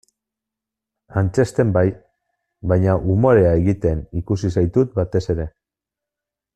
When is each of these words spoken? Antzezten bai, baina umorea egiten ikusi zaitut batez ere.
Antzezten 1.21 1.73
bai, 1.75 1.83
baina 2.73 2.97
umorea 3.17 3.53
egiten 3.61 4.01
ikusi 4.23 4.55
zaitut 4.61 4.99
batez 5.01 5.27
ere. 5.37 5.51